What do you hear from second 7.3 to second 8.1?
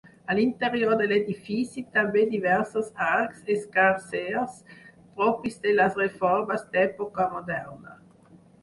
moderna.